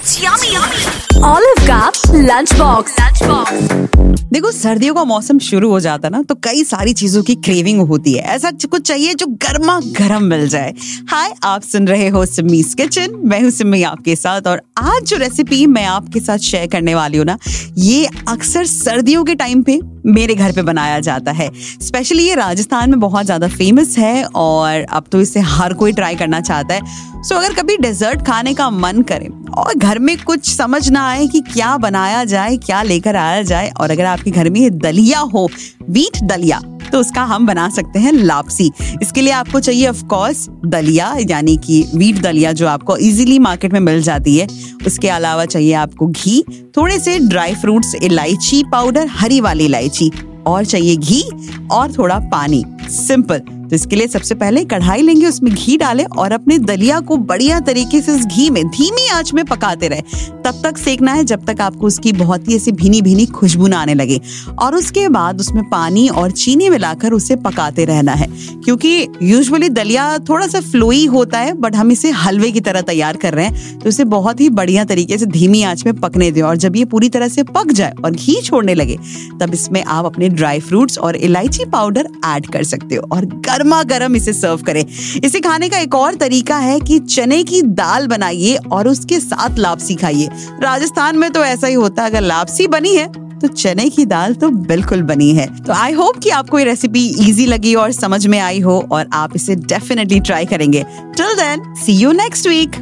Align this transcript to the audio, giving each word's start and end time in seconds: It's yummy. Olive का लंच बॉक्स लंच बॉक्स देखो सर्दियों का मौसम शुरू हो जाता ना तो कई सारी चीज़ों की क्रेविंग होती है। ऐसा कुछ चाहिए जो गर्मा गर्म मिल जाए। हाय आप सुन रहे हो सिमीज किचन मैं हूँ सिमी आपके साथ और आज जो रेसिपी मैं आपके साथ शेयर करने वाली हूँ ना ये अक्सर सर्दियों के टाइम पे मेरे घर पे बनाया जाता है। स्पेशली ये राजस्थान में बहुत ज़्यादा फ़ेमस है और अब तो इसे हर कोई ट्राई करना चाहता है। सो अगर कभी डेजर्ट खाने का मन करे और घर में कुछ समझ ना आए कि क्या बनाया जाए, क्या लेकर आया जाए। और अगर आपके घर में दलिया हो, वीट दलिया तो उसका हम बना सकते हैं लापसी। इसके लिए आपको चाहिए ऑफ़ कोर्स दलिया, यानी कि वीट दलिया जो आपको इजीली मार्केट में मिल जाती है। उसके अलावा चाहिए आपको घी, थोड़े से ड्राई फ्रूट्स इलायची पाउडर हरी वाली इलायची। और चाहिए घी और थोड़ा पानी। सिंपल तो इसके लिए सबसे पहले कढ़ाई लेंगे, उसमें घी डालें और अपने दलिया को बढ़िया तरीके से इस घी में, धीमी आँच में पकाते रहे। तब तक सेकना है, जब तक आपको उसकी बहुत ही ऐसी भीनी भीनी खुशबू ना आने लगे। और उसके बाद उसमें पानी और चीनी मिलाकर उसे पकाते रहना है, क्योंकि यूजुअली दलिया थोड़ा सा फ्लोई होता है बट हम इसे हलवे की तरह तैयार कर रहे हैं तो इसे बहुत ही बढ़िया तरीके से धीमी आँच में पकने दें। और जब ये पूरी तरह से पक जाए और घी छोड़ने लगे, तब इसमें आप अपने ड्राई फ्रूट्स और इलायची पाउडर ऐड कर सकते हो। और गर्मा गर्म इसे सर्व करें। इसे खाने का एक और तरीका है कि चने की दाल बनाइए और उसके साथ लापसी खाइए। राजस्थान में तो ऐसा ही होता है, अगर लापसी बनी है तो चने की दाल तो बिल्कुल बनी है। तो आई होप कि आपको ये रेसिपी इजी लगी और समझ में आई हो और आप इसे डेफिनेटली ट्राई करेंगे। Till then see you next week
It's 0.00 0.12
yummy. 0.20 0.50
Olive 1.28 1.66
का 1.66 1.90
लंच 2.14 2.52
बॉक्स 2.58 2.94
लंच 3.00 3.22
बॉक्स 3.22 4.28
देखो 4.32 4.50
सर्दियों 4.52 4.94
का 4.94 5.02
मौसम 5.04 5.38
शुरू 5.38 5.68
हो 5.70 5.80
जाता 5.80 6.08
ना 6.08 6.22
तो 6.22 6.34
कई 6.44 6.62
सारी 6.64 6.92
चीज़ों 6.92 7.22
की 7.22 7.34
क्रेविंग 7.36 7.80
होती 7.88 8.12
है। 8.12 8.22
ऐसा 8.34 8.50
कुछ 8.62 8.82
चाहिए 8.82 9.14
जो 9.14 9.26
गर्मा 9.44 9.78
गर्म 9.98 10.24
मिल 10.24 10.46
जाए। 10.48 10.72
हाय 11.10 11.34
आप 11.44 11.62
सुन 11.62 11.88
रहे 11.88 12.08
हो 12.08 12.24
सिमीज 12.26 12.72
किचन 12.74 13.18
मैं 13.24 13.40
हूँ 13.42 13.50
सिमी 13.50 13.82
आपके 13.82 14.16
साथ 14.16 14.46
और 14.46 14.62
आज 14.78 15.02
जो 15.04 15.16
रेसिपी 15.16 15.64
मैं 15.66 15.84
आपके 15.86 16.20
साथ 16.20 16.38
शेयर 16.48 16.66
करने 16.72 16.94
वाली 16.94 17.18
हूँ 17.18 17.26
ना 17.26 17.38
ये 17.78 18.08
अक्सर 18.28 18.66
सर्दियों 18.66 19.24
के 19.24 19.34
टाइम 19.34 19.62
पे 19.62 19.78
मेरे 20.06 20.34
घर 20.34 20.52
पे 20.52 20.62
बनाया 20.62 21.00
जाता 21.00 21.32
है। 21.32 21.50
स्पेशली 21.82 22.22
ये 22.22 22.34
राजस्थान 22.34 22.90
में 22.90 23.00
बहुत 23.00 23.24
ज़्यादा 23.24 23.48
फ़ेमस 23.48 23.96
है 23.98 24.24
और 24.24 24.86
अब 24.90 25.08
तो 25.12 25.20
इसे 25.20 25.40
हर 25.48 25.74
कोई 25.74 25.92
ट्राई 25.92 26.14
करना 26.16 26.40
चाहता 26.40 26.74
है। 26.74 27.22
सो 27.22 27.34
अगर 27.34 27.54
कभी 27.54 27.76
डेजर्ट 27.76 28.26
खाने 28.26 28.54
का 28.54 28.70
मन 28.70 29.02
करे 29.02 29.28
और 29.58 29.74
घर 29.74 29.98
में 29.98 30.16
कुछ 30.18 30.50
समझ 30.50 30.88
ना 30.90 31.06
आए 31.08 31.26
कि 31.26 31.40
क्या 31.40 31.76
बनाया 31.76 32.24
जाए, 32.24 32.56
क्या 32.56 32.82
लेकर 32.82 33.16
आया 33.16 33.42
जाए। 33.42 33.70
और 33.70 33.90
अगर 33.90 34.04
आपके 34.04 34.30
घर 34.30 34.50
में 34.50 34.78
दलिया 34.78 35.18
हो, 35.18 35.48
वीट 35.90 36.22
दलिया 36.22 36.60
तो 36.92 36.98
उसका 36.98 37.22
हम 37.22 37.46
बना 37.46 37.68
सकते 37.68 37.98
हैं 37.98 38.12
लापसी। 38.12 38.70
इसके 39.02 39.20
लिए 39.20 39.32
आपको 39.32 39.60
चाहिए 39.60 39.88
ऑफ़ 39.88 40.04
कोर्स 40.04 40.46
दलिया, 40.66 41.16
यानी 41.30 41.56
कि 41.56 41.84
वीट 41.94 42.20
दलिया 42.22 42.52
जो 42.52 42.68
आपको 42.68 42.96
इजीली 42.96 43.38
मार्केट 43.38 43.72
में 43.72 43.80
मिल 43.80 44.02
जाती 44.02 44.36
है। 44.38 44.46
उसके 44.86 45.08
अलावा 45.08 45.44
चाहिए 45.44 45.72
आपको 45.72 46.06
घी, 46.06 46.42
थोड़े 46.76 46.98
से 46.98 47.18
ड्राई 47.18 47.54
फ्रूट्स 47.54 47.94
इलायची 47.94 48.62
पाउडर 48.72 49.06
हरी 49.06 49.40
वाली 49.40 49.64
इलायची। 49.64 50.10
और 50.46 50.64
चाहिए 50.64 50.96
घी 50.96 51.22
और 51.70 51.92
थोड़ा 51.92 52.18
पानी। 52.32 52.64
सिंपल 52.82 53.42
तो 53.70 53.76
इसके 53.76 53.96
लिए 53.96 54.06
सबसे 54.08 54.34
पहले 54.34 54.64
कढ़ाई 54.64 55.02
लेंगे, 55.02 55.26
उसमें 55.26 55.52
घी 55.54 55.76
डालें 55.76 56.04
और 56.04 56.32
अपने 56.32 56.58
दलिया 56.60 57.00
को 57.00 57.16
बढ़िया 57.16 57.60
तरीके 57.60 58.00
से 58.02 58.14
इस 58.14 58.26
घी 58.26 58.48
में, 58.50 58.66
धीमी 58.68 59.08
आँच 59.08 59.32
में 59.34 59.44
पकाते 59.44 59.88
रहे। 59.88 60.00
तब 60.44 60.60
तक 60.64 60.78
सेकना 60.78 61.12
है, 61.12 61.24
जब 61.24 61.44
तक 61.46 61.60
आपको 61.60 61.86
उसकी 61.86 62.12
बहुत 62.12 62.48
ही 62.48 62.56
ऐसी 62.56 62.72
भीनी 62.72 63.00
भीनी 63.02 63.26
खुशबू 63.28 63.66
ना 63.66 63.80
आने 63.80 63.94
लगे। 63.94 64.20
और 64.58 64.74
उसके 64.74 65.08
बाद 65.08 65.40
उसमें 65.40 65.62
पानी 65.70 66.08
और 66.10 66.30
चीनी 66.32 66.68
मिलाकर 66.70 67.12
उसे 67.12 67.36
पकाते 67.38 67.84
रहना 67.84 68.12
है, 68.12 68.26
क्योंकि 68.64 69.06
यूजुअली 69.22 69.68
दलिया 69.70 70.06
थोड़ा 70.28 70.46
सा 70.46 70.60
फ्लोई 70.62 71.04
होता 71.06 71.38
है 71.38 71.52
बट 71.54 71.76
हम 71.76 71.90
इसे 71.92 72.10
हलवे 72.12 72.50
की 72.52 72.60
तरह 72.60 72.80
तैयार 72.82 73.16
कर 73.16 73.34
रहे 73.34 73.46
हैं 73.46 73.78
तो 73.78 73.88
इसे 73.88 74.04
बहुत 74.06 74.40
ही 74.40 74.48
बढ़िया 74.50 74.84
तरीके 74.84 75.18
से 75.18 75.26
धीमी 75.28 75.62
आँच 75.62 75.84
में 75.86 75.94
पकने 75.96 76.30
दें। 76.30 76.42
और 76.42 76.56
जब 76.56 76.76
ये 76.76 76.84
पूरी 76.86 77.08
तरह 77.08 77.28
से 77.28 77.42
पक 77.44 77.72
जाए 77.72 77.94
और 78.04 78.10
घी 78.10 78.40
छोड़ने 78.42 78.74
लगे, 78.74 78.98
तब 79.40 79.54
इसमें 79.54 79.82
आप 79.82 80.04
अपने 80.04 80.28
ड्राई 80.30 80.60
फ्रूट्स 80.60 80.98
और 80.98 81.16
इलायची 81.18 81.64
पाउडर 81.66 82.08
ऐड 82.26 82.46
कर 82.46 82.64
सकते 82.64 82.94
हो। 82.94 83.06
और 83.12 83.24
गर्मा 83.60 83.82
गर्म 83.84 84.14
इसे 84.16 84.32
सर्व 84.32 84.62
करें। 84.66 84.84
इसे 85.24 85.40
खाने 85.40 85.68
का 85.68 85.78
एक 85.78 85.94
और 85.94 86.14
तरीका 86.14 86.56
है 86.58 86.78
कि 86.80 86.98
चने 87.00 87.42
की 87.44 87.60
दाल 87.62 88.06
बनाइए 88.06 88.54
और 88.72 88.88
उसके 88.88 89.18
साथ 89.20 89.58
लापसी 89.58 89.94
खाइए। 89.94 90.28
राजस्थान 90.62 91.18
में 91.18 91.30
तो 91.30 91.44
ऐसा 91.44 91.66
ही 91.66 91.74
होता 91.74 92.02
है, 92.02 92.10
अगर 92.10 92.20
लापसी 92.22 92.66
बनी 92.66 92.94
है 92.96 93.08
तो 93.40 93.48
चने 93.48 93.88
की 93.88 94.04
दाल 94.04 94.34
तो 94.34 94.48
बिल्कुल 94.48 95.02
बनी 95.02 95.30
है। 95.34 95.46
तो 95.58 95.72
आई 95.72 95.92
होप 95.92 96.18
कि 96.18 96.30
आपको 96.30 96.58
ये 96.58 96.64
रेसिपी 96.64 97.06
इजी 97.20 97.46
लगी 97.46 97.74
और 97.74 97.92
समझ 97.92 98.26
में 98.26 98.38
आई 98.38 98.60
हो 98.60 98.78
और 98.92 99.08
आप 99.12 99.36
इसे 99.36 99.54
डेफिनेटली 99.56 100.20
ट्राई 100.20 100.46
करेंगे। 100.46 100.84
Till 101.16 101.34
then 101.36 101.74
see 101.76 101.92
you 101.92 102.12
next 102.14 102.46
week 102.46 102.76